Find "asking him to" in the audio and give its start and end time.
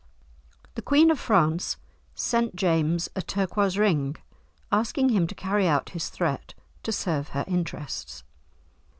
4.71-5.35